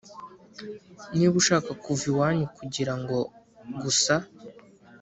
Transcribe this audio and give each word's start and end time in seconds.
niba 1.15 1.35
ushaka 1.41 1.71
kuva 1.83 2.03
iwanyu 2.11 2.45
kugira 2.57 2.93
ngo 2.99 3.17
gusa 3.81 4.15